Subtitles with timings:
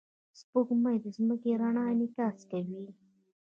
[0.39, 2.83] سپوږمۍ د ځمکې د رڼا انعکاس کوي